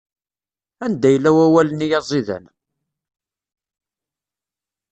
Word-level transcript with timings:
Anda 0.85 1.09
yella 1.13 1.31
wawal-nni 1.37 1.87
aẓidan? 1.99 2.45